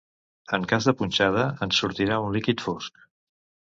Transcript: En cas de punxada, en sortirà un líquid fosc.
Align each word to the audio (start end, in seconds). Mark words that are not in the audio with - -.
En 0.57 0.63
cas 0.69 0.87
de 0.89 0.93
punxada, 1.01 1.43
en 1.67 1.75
sortirà 1.81 2.19
un 2.25 2.35
líquid 2.37 2.67
fosc. 2.69 3.05